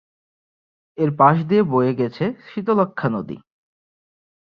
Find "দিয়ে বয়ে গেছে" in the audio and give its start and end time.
1.49-2.25